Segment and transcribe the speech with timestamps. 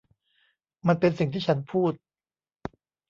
[0.87, 1.93] มันเป็นสิ่งที่ฉันพูด?